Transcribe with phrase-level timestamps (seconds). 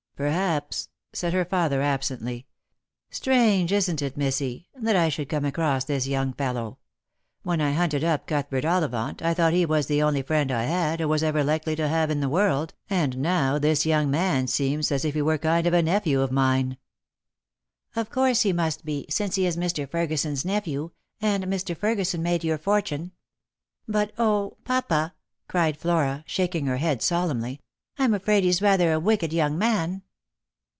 [0.21, 2.45] "Perhaps," said her father absently."
[3.09, 6.77] Strange, isn't it, missy, that I should come across this young fellow?
[7.41, 11.01] When I hunted up Cuthbert Ollivant, I thought he was the only friend I had
[11.01, 14.91] or was ever likely to have in the world, and now this young man seems
[14.91, 16.77] as if he were a kind of nephew of mine."
[17.95, 19.89] "Of course he must be, since he is Mr.
[19.89, 21.75] Ferguson's nephew, and Mr.
[21.75, 23.11] Ferguson made your fortune.
[23.87, 25.15] But, 0, papa,"
[25.47, 27.59] cried Flora, shaking her head solemnly,"
[27.97, 30.03] I'm afraid he's rather a wicked young man."